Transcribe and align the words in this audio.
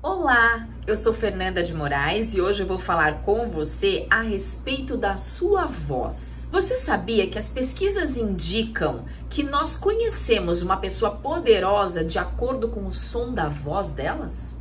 Olá, 0.00 0.68
eu 0.86 0.96
sou 0.96 1.12
Fernanda 1.12 1.60
de 1.60 1.74
Moraes 1.74 2.32
e 2.32 2.40
hoje 2.40 2.62
eu 2.62 2.66
vou 2.68 2.78
falar 2.78 3.22
com 3.22 3.48
você 3.48 4.06
a 4.08 4.22
respeito 4.22 4.96
da 4.96 5.16
sua 5.16 5.66
voz. 5.66 6.48
Você 6.52 6.76
sabia 6.76 7.28
que 7.28 7.36
as 7.36 7.48
pesquisas 7.48 8.16
indicam 8.16 9.04
que 9.28 9.42
nós 9.42 9.76
conhecemos 9.76 10.62
uma 10.62 10.76
pessoa 10.76 11.16
poderosa 11.16 12.04
de 12.04 12.16
acordo 12.16 12.68
com 12.68 12.86
o 12.86 12.94
som 12.94 13.34
da 13.34 13.48
voz 13.48 13.92
delas? 13.92 14.57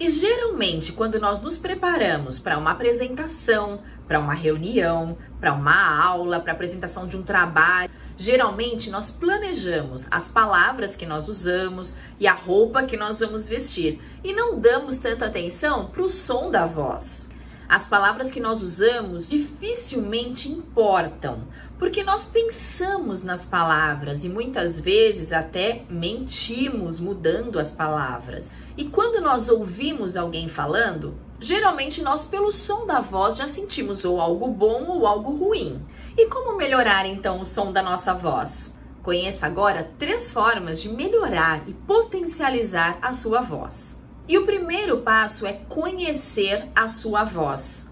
E 0.00 0.08
geralmente, 0.08 0.92
quando 0.92 1.20
nós 1.20 1.42
nos 1.42 1.58
preparamos 1.58 2.38
para 2.38 2.56
uma 2.56 2.70
apresentação, 2.70 3.82
para 4.08 4.18
uma 4.18 4.32
reunião, 4.32 5.18
para 5.38 5.52
uma 5.52 6.02
aula, 6.02 6.40
para 6.40 6.54
apresentação 6.54 7.06
de 7.06 7.18
um 7.18 7.22
trabalho, 7.22 7.90
geralmente 8.16 8.88
nós 8.88 9.10
planejamos 9.10 10.08
as 10.10 10.26
palavras 10.26 10.96
que 10.96 11.04
nós 11.04 11.28
usamos 11.28 11.98
e 12.18 12.26
a 12.26 12.32
roupa 12.32 12.84
que 12.84 12.96
nós 12.96 13.20
vamos 13.20 13.46
vestir 13.46 14.00
e 14.24 14.32
não 14.32 14.58
damos 14.58 14.96
tanta 14.96 15.26
atenção 15.26 15.88
para 15.88 16.02
o 16.02 16.08
som 16.08 16.50
da 16.50 16.64
voz. 16.64 17.28
As 17.68 17.86
palavras 17.86 18.32
que 18.32 18.40
nós 18.40 18.62
usamos 18.62 19.28
dificilmente 19.28 20.50
importam, 20.50 21.42
porque 21.80 22.02
nós 22.02 22.26
pensamos 22.26 23.24
nas 23.24 23.46
palavras 23.46 24.22
e 24.22 24.28
muitas 24.28 24.78
vezes 24.78 25.32
até 25.32 25.82
mentimos 25.88 27.00
mudando 27.00 27.58
as 27.58 27.70
palavras. 27.70 28.52
E 28.76 28.90
quando 28.90 29.22
nós 29.22 29.48
ouvimos 29.48 30.14
alguém 30.14 30.46
falando, 30.46 31.14
geralmente 31.40 32.02
nós, 32.02 32.26
pelo 32.26 32.52
som 32.52 32.86
da 32.86 33.00
voz, 33.00 33.38
já 33.38 33.46
sentimos 33.46 34.04
ou 34.04 34.20
algo 34.20 34.46
bom 34.48 34.88
ou 34.88 35.06
algo 35.06 35.34
ruim. 35.34 35.82
E 36.18 36.26
como 36.26 36.54
melhorar 36.54 37.06
então 37.06 37.40
o 37.40 37.46
som 37.46 37.72
da 37.72 37.82
nossa 37.82 38.12
voz? 38.12 38.76
Conheça 39.02 39.46
agora 39.46 39.90
três 39.98 40.30
formas 40.30 40.82
de 40.82 40.90
melhorar 40.90 41.66
e 41.66 41.72
potencializar 41.72 42.98
a 43.00 43.14
sua 43.14 43.40
voz. 43.40 43.98
E 44.28 44.36
o 44.36 44.44
primeiro 44.44 44.98
passo 44.98 45.46
é 45.46 45.54
conhecer 45.54 46.68
a 46.76 46.88
sua 46.88 47.24
voz. 47.24 47.89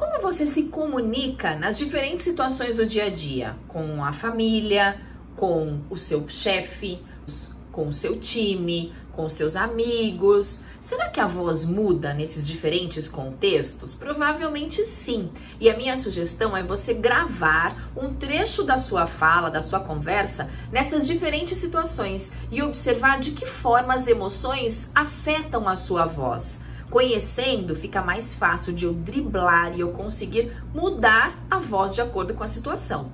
Como 0.00 0.18
você 0.22 0.46
se 0.46 0.62
comunica 0.62 1.54
nas 1.54 1.76
diferentes 1.76 2.24
situações 2.24 2.76
do 2.76 2.86
dia 2.86 3.04
a 3.04 3.10
dia? 3.10 3.54
Com 3.68 4.02
a 4.02 4.14
família, 4.14 4.98
com 5.36 5.82
o 5.90 5.96
seu 5.98 6.26
chefe, 6.26 6.98
com 7.70 7.88
o 7.88 7.92
seu 7.92 8.18
time, 8.18 8.94
com 9.12 9.28
seus 9.28 9.56
amigos? 9.56 10.62
Será 10.80 11.10
que 11.10 11.20
a 11.20 11.26
voz 11.26 11.66
muda 11.66 12.14
nesses 12.14 12.48
diferentes 12.48 13.10
contextos? 13.10 13.92
Provavelmente 13.92 14.86
sim. 14.86 15.30
E 15.60 15.68
a 15.68 15.76
minha 15.76 15.98
sugestão 15.98 16.56
é 16.56 16.62
você 16.62 16.94
gravar 16.94 17.92
um 17.94 18.14
trecho 18.14 18.62
da 18.62 18.78
sua 18.78 19.06
fala, 19.06 19.50
da 19.50 19.60
sua 19.60 19.80
conversa, 19.80 20.48
nessas 20.72 21.06
diferentes 21.06 21.58
situações 21.58 22.32
e 22.50 22.62
observar 22.62 23.20
de 23.20 23.32
que 23.32 23.44
forma 23.44 23.92
as 23.92 24.06
emoções 24.06 24.90
afetam 24.94 25.68
a 25.68 25.76
sua 25.76 26.06
voz. 26.06 26.69
Conhecendo, 26.90 27.76
fica 27.76 28.02
mais 28.02 28.34
fácil 28.34 28.72
de 28.72 28.84
eu 28.84 28.92
driblar 28.92 29.76
e 29.76 29.80
eu 29.80 29.92
conseguir 29.92 30.52
mudar 30.74 31.38
a 31.48 31.58
voz 31.58 31.94
de 31.94 32.00
acordo 32.00 32.34
com 32.34 32.42
a 32.42 32.48
situação. 32.48 33.12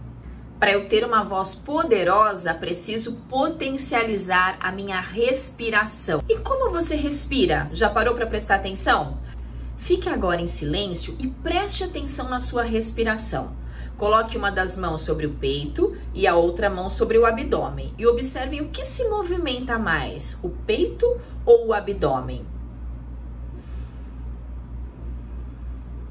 Para 0.58 0.72
eu 0.72 0.88
ter 0.88 1.04
uma 1.04 1.22
voz 1.22 1.54
poderosa, 1.54 2.54
preciso 2.54 3.16
potencializar 3.28 4.56
a 4.60 4.72
minha 4.72 4.98
respiração. 4.98 6.22
E 6.26 6.38
como 6.38 6.70
você 6.70 6.96
respira? 6.96 7.68
Já 7.74 7.90
parou 7.90 8.14
para 8.14 8.26
prestar 8.26 8.54
atenção? 8.54 9.18
Fique 9.76 10.08
agora 10.08 10.40
em 10.40 10.46
silêncio 10.46 11.14
e 11.18 11.28
preste 11.28 11.84
atenção 11.84 12.30
na 12.30 12.40
sua 12.40 12.62
respiração. 12.62 13.52
Coloque 13.98 14.38
uma 14.38 14.50
das 14.50 14.78
mãos 14.78 15.02
sobre 15.02 15.26
o 15.26 15.34
peito 15.34 15.94
e 16.14 16.26
a 16.26 16.34
outra 16.34 16.70
mão 16.70 16.88
sobre 16.88 17.18
o 17.18 17.26
abdômen 17.26 17.92
e 17.98 18.06
observe 18.06 18.62
o 18.62 18.68
que 18.68 18.84
se 18.84 19.06
movimenta 19.10 19.78
mais, 19.78 20.40
o 20.42 20.48
peito 20.48 21.20
ou 21.44 21.66
o 21.66 21.74
abdômen. 21.74 22.55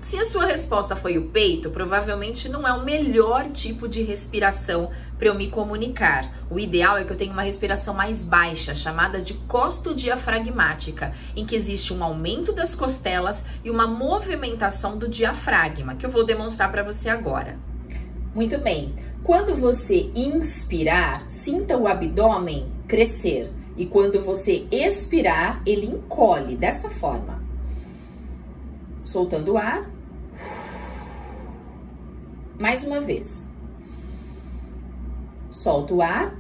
Se 0.06 0.20
a 0.20 0.24
sua 0.24 0.46
resposta 0.46 0.96
foi 0.96 1.18
o 1.18 1.30
peito, 1.30 1.72
provavelmente 1.72 2.48
não 2.48 2.66
é 2.66 2.72
o 2.72 2.86
melhor 2.86 3.50
tipo 3.50 3.88
de 3.88 4.04
respiração 4.04 4.92
para 5.18 5.30
eu 5.30 5.34
me 5.34 5.50
comunicar. 5.50 6.46
O 6.48 6.60
ideal 6.60 6.96
é 6.96 7.04
que 7.04 7.12
eu 7.12 7.18
tenha 7.18 7.34
uma 7.34 7.42
respiração 7.42 7.92
mais 7.96 8.24
baixa, 8.24 8.76
chamada 8.76 9.20
de 9.20 9.34
costodiafragmática, 9.34 11.12
em 11.36 11.44
que 11.44 11.56
existe 11.56 11.92
um 11.92 12.04
aumento 12.04 12.54
das 12.54 12.76
costelas 12.76 13.48
e 13.64 13.72
uma 13.72 13.88
movimentação 13.88 14.96
do 14.96 15.10
diafragma, 15.10 15.96
que 15.96 16.06
eu 16.06 16.12
vou 16.12 16.24
demonstrar 16.24 16.72
para 16.72 16.84
você 16.84 17.10
agora. 17.10 17.58
Muito 18.36 18.60
bem. 18.60 18.94
Quando 19.24 19.56
você 19.56 20.12
inspirar, 20.14 21.28
sinta 21.28 21.76
o 21.76 21.88
abdômen 21.88 22.72
crescer. 22.88 23.52
E 23.76 23.88
quando 23.88 24.22
você 24.22 24.68
expirar, 24.70 25.64
ele 25.66 25.88
encolhe 25.88 26.56
dessa 26.56 26.92
forma. 26.92 27.45
Soltando 29.16 29.54
o 29.54 29.58
ar 29.58 29.90
mais 32.60 32.84
uma 32.84 33.00
vez. 33.00 33.48
Solta 35.52 35.94
o 35.94 36.02
ar. 36.02 36.36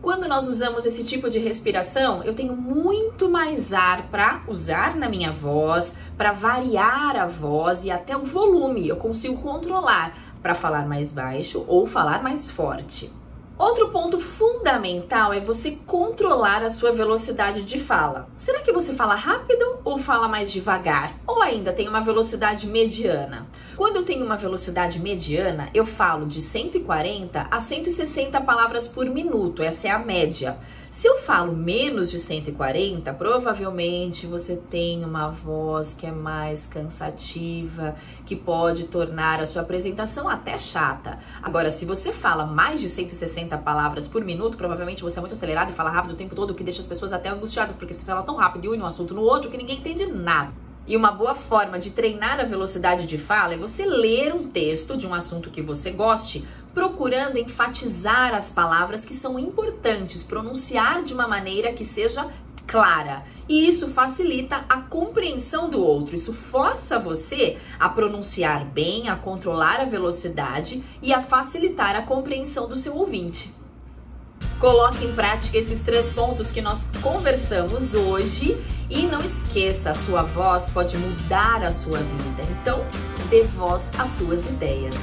Quando 0.00 0.26
nós 0.26 0.48
usamos 0.48 0.86
esse 0.86 1.04
tipo 1.04 1.28
de 1.28 1.38
respiração, 1.38 2.22
eu 2.22 2.34
tenho 2.34 2.56
muito 2.56 3.30
mais 3.30 3.74
ar 3.74 4.08
para 4.08 4.44
usar 4.48 4.96
na 4.96 5.10
minha 5.10 5.30
voz, 5.30 5.94
para 6.16 6.32
variar 6.32 7.14
a 7.14 7.26
voz 7.26 7.84
e 7.84 7.90
até 7.90 8.16
o 8.16 8.24
volume. 8.24 8.88
Eu 8.88 8.96
consigo 8.96 9.42
controlar 9.42 10.16
para 10.40 10.54
falar 10.54 10.88
mais 10.88 11.12
baixo 11.12 11.66
ou 11.68 11.86
falar 11.86 12.22
mais 12.22 12.50
forte. 12.50 13.12
Outro 13.58 13.90
ponto 13.90 14.18
fundamental 14.18 15.32
é 15.32 15.38
você 15.38 15.72
controlar 15.86 16.62
a 16.62 16.70
sua 16.70 16.90
velocidade 16.90 17.62
de 17.62 17.78
fala. 17.78 18.28
Será 18.36 18.60
que 18.60 18.72
você 18.72 18.94
fala 18.94 19.14
rápido 19.14 19.78
ou 19.84 19.98
fala 19.98 20.26
mais 20.26 20.50
devagar? 20.50 21.14
Ou 21.26 21.42
ainda 21.42 21.72
tem 21.72 21.86
uma 21.86 22.00
velocidade 22.00 22.66
mediana? 22.66 23.46
Quando 23.76 23.96
eu 23.96 24.04
tenho 24.04 24.24
uma 24.24 24.36
velocidade 24.36 24.98
mediana, 24.98 25.68
eu 25.74 25.84
falo 25.84 26.26
de 26.26 26.40
140 26.40 27.46
a 27.50 27.60
160 27.60 28.40
palavras 28.40 28.88
por 28.88 29.06
minuto, 29.06 29.62
essa 29.62 29.88
é 29.88 29.90
a 29.90 29.98
média. 29.98 30.58
Se 30.92 31.08
eu 31.08 31.16
falo 31.16 31.56
menos 31.56 32.10
de 32.10 32.18
140, 32.18 33.14
provavelmente 33.14 34.26
você 34.26 34.56
tem 34.56 35.02
uma 35.02 35.30
voz 35.30 35.94
que 35.94 36.06
é 36.06 36.10
mais 36.10 36.66
cansativa, 36.66 37.96
que 38.26 38.36
pode 38.36 38.84
tornar 38.88 39.40
a 39.40 39.46
sua 39.46 39.62
apresentação 39.62 40.28
até 40.28 40.58
chata. 40.58 41.18
Agora, 41.42 41.70
se 41.70 41.86
você 41.86 42.12
fala 42.12 42.44
mais 42.44 42.78
de 42.78 42.90
160 42.90 43.56
palavras 43.56 44.06
por 44.06 44.22
minuto, 44.22 44.58
provavelmente 44.58 45.02
você 45.02 45.18
é 45.18 45.22
muito 45.22 45.32
acelerado 45.32 45.70
e 45.70 45.74
fala 45.74 45.88
rápido 45.88 46.12
o 46.12 46.16
tempo 46.16 46.34
todo, 46.34 46.50
o 46.50 46.54
que 46.54 46.62
deixa 46.62 46.82
as 46.82 46.86
pessoas 46.86 47.14
até 47.14 47.30
angustiadas, 47.30 47.74
porque 47.74 47.94
você 47.94 48.04
fala 48.04 48.22
tão 48.22 48.36
rápido 48.36 48.66
e 48.66 48.68
une 48.68 48.82
um 48.82 48.86
assunto 48.86 49.14
no 49.14 49.22
outro 49.22 49.50
que 49.50 49.56
ninguém 49.56 49.78
entende 49.78 50.04
nada. 50.04 50.52
E 50.86 50.96
uma 50.96 51.12
boa 51.12 51.34
forma 51.34 51.78
de 51.78 51.92
treinar 51.92 52.40
a 52.40 52.44
velocidade 52.44 53.06
de 53.06 53.16
fala 53.16 53.54
é 53.54 53.56
você 53.56 53.86
ler 53.86 54.34
um 54.34 54.44
texto 54.44 54.96
de 54.96 55.06
um 55.06 55.14
assunto 55.14 55.48
que 55.48 55.62
você 55.62 55.92
goste, 55.92 56.46
procurando 56.74 57.38
enfatizar 57.38 58.34
as 58.34 58.50
palavras 58.50 59.04
que 59.04 59.14
são 59.14 59.38
importantes, 59.38 60.24
pronunciar 60.24 61.04
de 61.04 61.14
uma 61.14 61.28
maneira 61.28 61.72
que 61.72 61.84
seja 61.84 62.28
clara. 62.66 63.24
E 63.48 63.68
isso 63.68 63.88
facilita 63.88 64.64
a 64.68 64.80
compreensão 64.80 65.70
do 65.70 65.80
outro. 65.80 66.16
Isso 66.16 66.32
força 66.32 66.98
você 66.98 67.58
a 67.78 67.88
pronunciar 67.88 68.64
bem, 68.64 69.08
a 69.08 69.14
controlar 69.14 69.80
a 69.80 69.84
velocidade 69.84 70.82
e 71.00 71.12
a 71.12 71.22
facilitar 71.22 71.94
a 71.94 72.02
compreensão 72.02 72.68
do 72.68 72.74
seu 72.74 72.96
ouvinte. 72.96 73.61
Coloque 74.62 75.04
em 75.04 75.12
prática 75.12 75.58
esses 75.58 75.80
três 75.80 76.10
pontos 76.10 76.52
que 76.52 76.62
nós 76.62 76.86
conversamos 77.02 77.94
hoje 77.94 78.56
e 78.88 79.02
não 79.08 79.20
esqueça, 79.20 79.90
a 79.90 79.94
sua 79.94 80.22
voz 80.22 80.68
pode 80.68 80.96
mudar 80.96 81.64
a 81.64 81.72
sua 81.72 81.98
vida. 81.98 82.44
Então, 82.48 82.86
dê 83.28 83.42
voz 83.42 83.90
às 83.98 84.10
suas 84.10 84.48
ideias. 84.48 84.94